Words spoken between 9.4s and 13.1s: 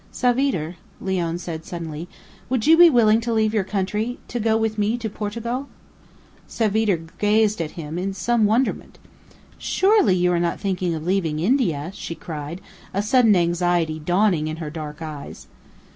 "Surely you are not thinking of leaving India?" she cried, a